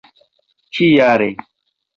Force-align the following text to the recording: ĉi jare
ĉi 0.77 0.89
jare 0.93 1.29